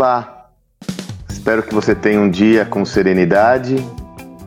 Olá! 0.00 0.48
Espero 1.28 1.62
que 1.62 1.74
você 1.74 1.94
tenha 1.94 2.18
um 2.18 2.30
dia 2.30 2.64
com 2.64 2.86
serenidade, 2.86 3.76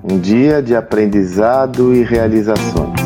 um 0.00 0.16
dia 0.16 0.62
de 0.62 0.76
aprendizado 0.76 1.92
e 1.92 2.04
realizações. 2.04 3.00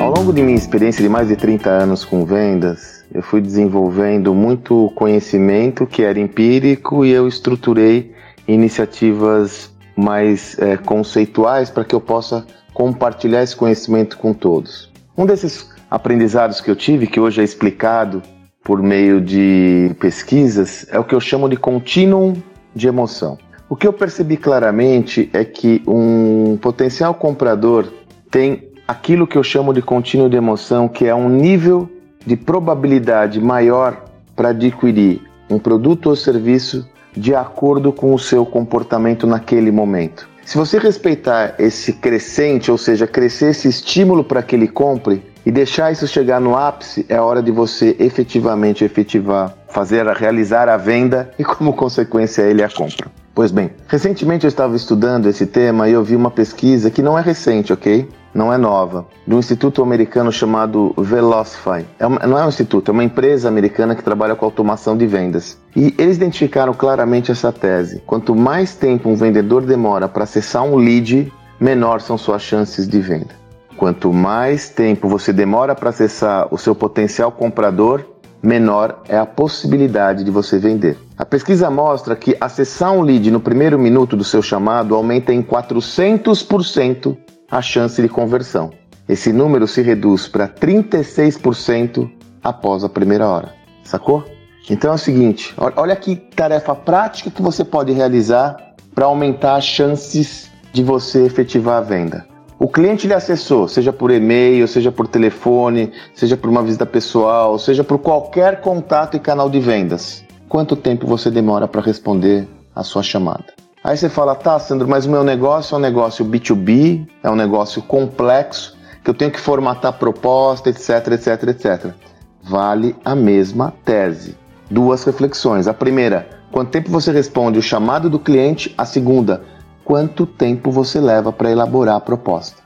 Ao 0.00 0.10
longo 0.10 0.32
de 0.32 0.42
minha 0.42 0.56
experiência 0.56 1.04
de 1.04 1.08
mais 1.08 1.28
de 1.28 1.36
30 1.36 1.70
anos 1.70 2.04
com 2.04 2.24
vendas, 2.24 3.04
eu 3.14 3.22
fui 3.22 3.40
desenvolvendo 3.40 4.34
muito 4.34 4.90
conhecimento 4.96 5.86
que 5.86 6.02
era 6.02 6.18
empírico 6.18 7.04
e 7.04 7.12
eu 7.12 7.28
estruturei 7.28 8.12
iniciativas 8.48 9.72
mais 9.94 10.58
é, 10.58 10.76
conceituais 10.76 11.70
para 11.70 11.84
que 11.84 11.94
eu 11.94 12.00
possa 12.00 12.44
compartilhar 12.74 13.44
esse 13.44 13.54
conhecimento 13.54 14.18
com 14.18 14.34
todos. 14.34 14.89
Um 15.16 15.26
desses 15.26 15.68
aprendizados 15.90 16.60
que 16.60 16.70
eu 16.70 16.76
tive, 16.76 17.06
que 17.06 17.20
hoje 17.20 17.40
é 17.40 17.44
explicado 17.44 18.22
por 18.62 18.82
meio 18.82 19.20
de 19.20 19.94
pesquisas, 19.98 20.86
é 20.90 20.98
o 20.98 21.04
que 21.04 21.14
eu 21.14 21.20
chamo 21.20 21.48
de 21.48 21.56
contínuo 21.56 22.34
de 22.74 22.86
emoção. 22.86 23.38
O 23.68 23.76
que 23.76 23.86
eu 23.86 23.92
percebi 23.92 24.36
claramente 24.36 25.30
é 25.32 25.44
que 25.44 25.82
um 25.86 26.56
potencial 26.60 27.14
comprador 27.14 27.92
tem 28.30 28.68
aquilo 28.86 29.26
que 29.26 29.38
eu 29.38 29.42
chamo 29.42 29.72
de 29.72 29.80
contínuo 29.80 30.28
de 30.28 30.36
emoção, 30.36 30.88
que 30.88 31.06
é 31.06 31.14
um 31.14 31.28
nível 31.28 31.88
de 32.26 32.36
probabilidade 32.36 33.40
maior 33.40 34.04
para 34.34 34.50
adquirir 34.50 35.22
um 35.48 35.58
produto 35.58 36.10
ou 36.10 36.16
serviço 36.16 36.88
de 37.16 37.34
acordo 37.34 37.92
com 37.92 38.14
o 38.14 38.18
seu 38.18 38.44
comportamento 38.44 39.26
naquele 39.26 39.70
momento. 39.70 40.28
Se 40.44 40.58
você 40.58 40.78
respeitar 40.78 41.54
esse 41.58 41.92
crescente, 41.92 42.70
ou 42.70 42.78
seja, 42.78 43.06
crescer 43.06 43.50
esse 43.50 43.68
estímulo 43.68 44.24
para 44.24 44.42
que 44.42 44.56
ele 44.56 44.66
compre 44.66 45.22
e 45.46 45.50
deixar 45.50 45.92
isso 45.92 46.08
chegar 46.08 46.40
no 46.40 46.56
ápice, 46.56 47.06
é 47.08 47.20
hora 47.20 47.42
de 47.42 47.50
você 47.50 47.96
efetivamente 47.98 48.84
efetivar, 48.84 49.54
fazer, 49.68 50.06
realizar 50.08 50.68
a 50.68 50.76
venda 50.76 51.30
e, 51.38 51.44
como 51.44 51.72
consequência, 51.72 52.42
ele 52.42 52.62
a 52.62 52.68
compra. 52.68 53.10
Pois 53.32 53.52
bem, 53.52 53.70
recentemente 53.86 54.44
eu 54.44 54.48
estava 54.48 54.74
estudando 54.74 55.26
esse 55.28 55.46
tema 55.46 55.88
e 55.88 55.92
eu 55.92 56.02
vi 56.02 56.16
uma 56.16 56.30
pesquisa 56.30 56.90
que 56.90 57.00
não 57.00 57.18
é 57.18 57.22
recente, 57.22 57.72
ok? 57.72 58.08
Não 58.34 58.52
é 58.52 58.58
nova, 58.58 59.06
do 59.26 59.38
instituto 59.38 59.82
americano 59.82 60.30
chamado 60.30 60.94
Velocify. 60.96 61.84
É 61.98 62.06
uma, 62.06 62.18
não 62.20 62.38
é 62.38 62.44
um 62.44 62.48
instituto, 62.48 62.90
é 62.90 62.92
uma 62.92 63.04
empresa 63.04 63.48
americana 63.48 63.94
que 63.94 64.02
trabalha 64.02 64.34
com 64.34 64.44
automação 64.44 64.96
de 64.96 65.06
vendas. 65.06 65.58
E 65.74 65.94
eles 65.98 66.16
identificaram 66.16 66.72
claramente 66.72 67.30
essa 67.30 67.52
tese. 67.52 68.02
Quanto 68.06 68.34
mais 68.34 68.74
tempo 68.74 69.08
um 69.08 69.16
vendedor 69.16 69.62
demora 69.62 70.08
para 70.08 70.24
acessar 70.24 70.62
um 70.62 70.76
lead, 70.76 71.32
menor 71.58 72.00
são 72.00 72.16
suas 72.16 72.42
chances 72.42 72.88
de 72.88 73.00
venda. 73.00 73.40
Quanto 73.76 74.12
mais 74.12 74.68
tempo 74.68 75.08
você 75.08 75.32
demora 75.32 75.74
para 75.74 75.90
acessar 75.90 76.48
o 76.52 76.58
seu 76.58 76.74
potencial 76.74 77.32
comprador, 77.32 78.04
menor 78.42 79.02
é 79.08 79.18
a 79.18 79.26
possibilidade 79.26 80.24
de 80.24 80.30
você 80.30 80.58
vender. 80.58 80.98
A 81.16 81.24
pesquisa 81.24 81.70
mostra 81.70 82.16
que 82.16 82.36
acessar 82.40 82.92
um 82.92 83.02
lead 83.02 83.30
no 83.30 83.40
primeiro 83.40 83.78
minuto 83.78 84.16
do 84.16 84.24
seu 84.24 84.42
chamado 84.42 84.94
aumenta 84.94 85.32
em 85.32 85.42
400% 85.42 87.16
a 87.50 87.60
chance 87.60 88.00
de 88.00 88.08
conversão. 88.08 88.70
Esse 89.08 89.32
número 89.32 89.66
se 89.66 89.82
reduz 89.82 90.28
para 90.28 90.46
36% 90.46 92.10
após 92.42 92.84
a 92.84 92.88
primeira 92.88 93.26
hora. 93.26 93.52
Sacou? 93.82 94.24
Então 94.68 94.92
é 94.92 94.94
o 94.94 94.98
seguinte: 94.98 95.54
olha 95.76 95.96
que 95.96 96.14
tarefa 96.14 96.74
prática 96.74 97.30
que 97.30 97.42
você 97.42 97.64
pode 97.64 97.92
realizar 97.92 98.56
para 98.94 99.06
aumentar 99.06 99.56
as 99.56 99.64
chances 99.64 100.50
de 100.72 100.84
você 100.84 101.26
efetivar 101.26 101.78
a 101.78 101.80
venda. 101.80 102.26
O 102.58 102.68
cliente 102.68 103.06
lhe 103.06 103.14
acessou, 103.14 103.66
seja 103.66 103.92
por 103.92 104.10
e-mail, 104.10 104.68
seja 104.68 104.92
por 104.92 105.08
telefone, 105.08 105.92
seja 106.14 106.36
por 106.36 106.50
uma 106.50 106.62
visita 106.62 106.84
pessoal, 106.84 107.58
seja 107.58 107.82
por 107.82 107.98
qualquer 107.98 108.60
contato 108.60 109.16
e 109.16 109.20
canal 109.20 109.48
de 109.48 109.58
vendas. 109.58 110.22
Quanto 110.46 110.76
tempo 110.76 111.06
você 111.06 111.30
demora 111.30 111.66
para 111.66 111.80
responder 111.80 112.46
a 112.76 112.82
sua 112.82 113.02
chamada? 113.02 113.46
Aí 113.82 113.96
você 113.96 114.10
fala, 114.10 114.34
tá, 114.34 114.58
Sandro, 114.58 114.86
mas 114.86 115.06
o 115.06 115.10
meu 115.10 115.24
negócio 115.24 115.74
é 115.74 115.78
um 115.78 115.80
negócio 115.80 116.24
B2B, 116.24 117.08
é 117.22 117.30
um 117.30 117.34
negócio 117.34 117.80
complexo, 117.80 118.76
que 119.02 119.08
eu 119.08 119.14
tenho 119.14 119.30
que 119.30 119.40
formatar 119.40 119.94
proposta, 119.94 120.68
etc, 120.68 121.12
etc, 121.12 121.42
etc. 121.48 121.94
Vale 122.42 122.94
a 123.02 123.14
mesma 123.14 123.72
tese. 123.82 124.36
Duas 124.70 125.02
reflexões. 125.04 125.66
A 125.66 125.72
primeira, 125.72 126.28
quanto 126.52 126.70
tempo 126.70 126.90
você 126.90 127.10
responde 127.10 127.58
o 127.58 127.62
chamado 127.62 128.10
do 128.10 128.18
cliente? 128.18 128.74
A 128.76 128.84
segunda, 128.84 129.42
quanto 129.82 130.26
tempo 130.26 130.70
você 130.70 131.00
leva 131.00 131.32
para 131.32 131.50
elaborar 131.50 131.96
a 131.96 132.00
proposta? 132.00 132.62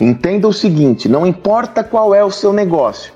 Entenda 0.00 0.48
o 0.48 0.52
seguinte: 0.52 1.08
não 1.08 1.24
importa 1.24 1.84
qual 1.84 2.12
é 2.12 2.24
o 2.24 2.30
seu 2.30 2.52
negócio, 2.52 3.12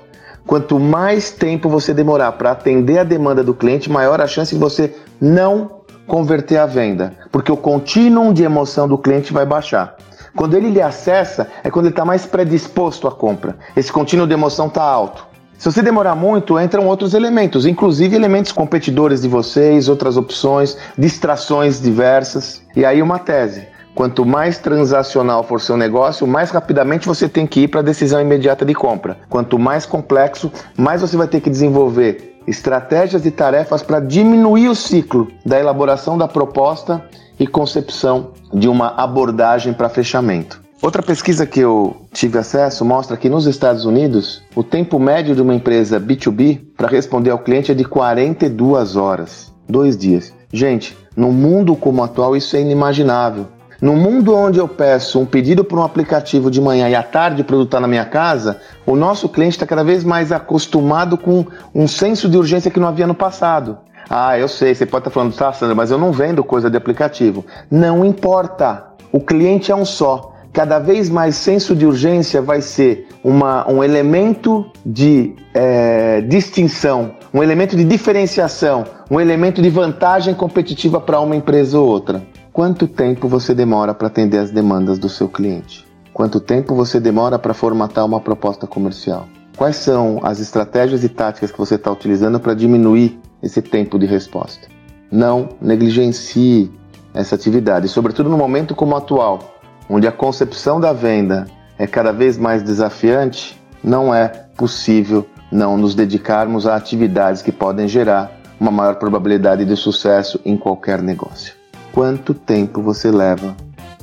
quanto 0.47 0.79
mais 0.79 1.31
tempo 1.31 1.67
você 1.67 1.93
demorar 1.93 2.31
para 2.33 2.51
atender 2.51 2.99
a 2.99 3.03
demanda 3.03 3.43
do 3.43 3.53
cliente, 3.53 3.91
maior 3.91 4.21
a 4.21 4.27
chance 4.27 4.55
de 4.55 4.61
você 4.61 4.95
não 5.19 5.84
converter 6.07 6.57
a 6.57 6.65
venda, 6.65 7.13
porque 7.31 7.51
o 7.51 7.57
contínuo 7.57 8.33
de 8.33 8.43
emoção 8.43 8.87
do 8.87 8.97
cliente 8.97 9.33
vai 9.33 9.45
baixar. 9.45 9.95
Quando 10.35 10.55
ele 10.55 10.69
lhe 10.69 10.81
acessa, 10.81 11.47
é 11.63 11.69
quando 11.69 11.85
ele 11.85 11.93
está 11.93 12.03
mais 12.03 12.25
predisposto 12.25 13.07
à 13.07 13.11
compra. 13.11 13.55
Esse 13.75 13.91
contínuo 13.91 14.27
de 14.27 14.33
emoção 14.33 14.67
está 14.67 14.83
alto. 14.83 15.25
Se 15.57 15.71
você 15.71 15.81
demorar 15.81 16.15
muito, 16.15 16.59
entram 16.59 16.85
outros 16.85 17.13
elementos, 17.13 17.65
inclusive 17.65 18.13
elementos 18.13 18.51
competidores 18.51 19.21
de 19.21 19.29
vocês, 19.29 19.87
outras 19.87 20.17
opções, 20.17 20.77
distrações 20.97 21.81
diversas. 21.81 22.61
E 22.75 22.83
aí 22.83 23.01
uma 23.01 23.17
tese. 23.19 23.65
Quanto 23.95 24.25
mais 24.25 24.59
transacional 24.59 25.41
for 25.41 25.61
seu 25.61 25.77
negócio, 25.77 26.27
mais 26.27 26.51
rapidamente 26.51 27.07
você 27.07 27.29
tem 27.29 27.47
que 27.47 27.61
ir 27.61 27.69
para 27.69 27.79
a 27.79 27.83
decisão 27.83 28.19
imediata 28.19 28.65
de 28.65 28.73
compra. 28.73 29.17
Quanto 29.29 29.57
mais 29.57 29.85
complexo, 29.85 30.51
mais 30.77 30.99
você 30.99 31.15
vai 31.15 31.29
ter 31.29 31.39
que 31.39 31.49
desenvolver 31.49 32.35
estratégias 32.45 33.25
e 33.25 33.31
tarefas 33.31 33.81
para 33.81 34.01
diminuir 34.01 34.67
o 34.67 34.75
ciclo 34.75 35.29
da 35.45 35.57
elaboração 35.57 36.17
da 36.17 36.27
proposta 36.27 37.03
e 37.39 37.47
concepção 37.47 38.31
de 38.53 38.67
uma 38.67 38.89
abordagem 38.97 39.73
para 39.73 39.87
fechamento. 39.87 40.61
Outra 40.81 41.01
pesquisa 41.01 41.45
que 41.45 41.61
eu 41.61 41.95
tive 42.11 42.37
acesso 42.37 42.83
mostra 42.83 43.15
que 43.15 43.29
nos 43.29 43.47
Estados 43.47 43.85
Unidos, 43.85 44.43
o 44.53 44.61
tempo 44.61 44.99
médio 44.99 45.33
de 45.33 45.41
uma 45.41 45.55
empresa 45.55 46.01
B2B 46.01 46.61
para 46.75 46.89
responder 46.89 47.29
ao 47.29 47.39
cliente 47.39 47.71
é 47.71 47.73
de 47.73 47.85
42 47.85 48.97
horas, 48.97 49.53
dois 49.67 49.97
dias. 49.97 50.33
Gente, 50.51 50.95
no 51.15 51.31
mundo 51.31 51.75
como 51.75 52.01
o 52.01 52.03
atual, 52.03 52.35
isso 52.35 52.55
é 52.57 52.61
inimaginável. 52.61 53.54
No 53.85 53.95
mundo 53.95 54.35
onde 54.35 54.57
eu 54.57 54.67
peço 54.67 55.19
um 55.19 55.27
pedido 55.27 55.63
por 55.63 55.77
um 55.77 55.83
aplicativo 55.83 56.49
de 56.49 56.59
manhã 56.59 56.89
e 56.89 56.95
à 56.95 57.03
tarde 57.03 57.43
o 57.43 57.45
produto 57.45 57.79
na 57.79 57.87
minha 57.87 58.03
casa, 58.03 58.59
o 58.83 58.95
nosso 58.95 59.29
cliente 59.29 59.57
está 59.57 59.65
cada 59.67 59.83
vez 59.83 60.03
mais 60.03 60.31
acostumado 60.31 61.15
com 61.19 61.45
um 61.71 61.87
senso 61.87 62.27
de 62.27 62.35
urgência 62.35 62.71
que 62.71 62.79
não 62.79 62.87
havia 62.87 63.05
no 63.05 63.13
passado. 63.13 63.77
Ah, 64.09 64.39
eu 64.39 64.47
sei, 64.47 64.73
você 64.73 64.87
pode 64.87 65.01
estar 65.01 65.11
falando, 65.11 65.35
tá, 65.35 65.53
Sandra, 65.53 65.75
mas 65.75 65.91
eu 65.91 65.99
não 65.99 66.11
vendo 66.11 66.43
coisa 66.43 66.67
de 66.67 66.75
aplicativo. 66.75 67.45
Não 67.69 68.03
importa. 68.03 68.87
O 69.11 69.19
cliente 69.19 69.71
é 69.71 69.75
um 69.75 69.85
só. 69.85 70.33
Cada 70.51 70.79
vez 70.79 71.07
mais 71.07 71.35
senso 71.35 71.75
de 71.75 71.85
urgência 71.85 72.41
vai 72.41 72.61
ser 72.61 73.07
uma, 73.23 73.71
um 73.71 73.83
elemento 73.83 74.65
de 74.83 75.35
é, 75.53 76.21
distinção, 76.21 77.11
um 77.31 77.43
elemento 77.43 77.75
de 77.75 77.83
diferenciação, 77.83 78.83
um 79.11 79.21
elemento 79.21 79.61
de 79.61 79.69
vantagem 79.69 80.33
competitiva 80.33 80.99
para 80.99 81.19
uma 81.19 81.35
empresa 81.35 81.77
ou 81.77 81.87
outra. 81.87 82.23
Quanto 82.55 82.87
tempo 82.87 83.27
você 83.27 83.53
demora 83.53 83.93
para 83.93 84.07
atender 84.07 84.37
as 84.37 84.49
demandas 84.49 84.97
do 84.97 85.09
seu 85.09 85.27
cliente? 85.27 85.85
Quanto 86.13 86.39
tempo 86.39 86.73
você 86.73 87.01
demora 87.01 87.37
para 87.37 87.53
formatar 87.53 88.05
uma 88.05 88.21
proposta 88.21 88.65
comercial? 88.65 89.27
Quais 89.57 89.75
são 89.75 90.21
as 90.23 90.39
estratégias 90.39 91.03
e 91.03 91.09
táticas 91.09 91.51
que 91.51 91.57
você 91.57 91.75
está 91.75 91.91
utilizando 91.91 92.39
para 92.39 92.53
diminuir 92.53 93.19
esse 93.43 93.61
tempo 93.61 93.99
de 93.99 94.05
resposta? 94.05 94.69
Não 95.11 95.49
negligencie 95.59 96.71
essa 97.13 97.35
atividade, 97.35 97.89
sobretudo 97.89 98.29
no 98.29 98.37
momento 98.37 98.73
como 98.73 98.93
o 98.93 98.97
atual, 98.97 99.57
onde 99.89 100.07
a 100.07 100.11
concepção 100.13 100.79
da 100.79 100.93
venda 100.93 101.47
é 101.77 101.85
cada 101.85 102.13
vez 102.13 102.37
mais 102.37 102.63
desafiante, 102.63 103.61
não 103.83 104.15
é 104.15 104.29
possível 104.29 105.27
não 105.51 105.75
nos 105.75 105.93
dedicarmos 105.93 106.65
a 106.65 106.77
atividades 106.77 107.41
que 107.41 107.51
podem 107.51 107.85
gerar 107.85 108.31
uma 108.57 108.71
maior 108.71 108.95
probabilidade 108.95 109.65
de 109.65 109.75
sucesso 109.75 110.39
em 110.45 110.55
qualquer 110.55 111.01
negócio 111.01 111.64
quanto 111.95 112.33
tempo 112.33 112.81
você 112.81 113.09
leva 113.09 113.55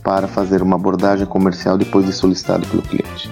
para 0.03 0.27
fazer 0.27 0.63
uma 0.63 0.77
abordagem 0.77 1.27
comercial 1.27 1.77
depois 1.77 2.07
de 2.07 2.13
solicitado 2.15 2.67
pelo 2.67 2.81
cliente. 2.83 3.31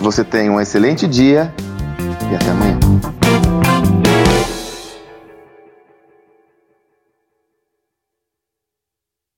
Você 0.00 0.22
tenha 0.22 0.52
um 0.52 0.60
excelente 0.60 1.08
dia 1.08 1.52
e 2.30 2.36
até 2.36 2.50
amanhã. 2.50 2.78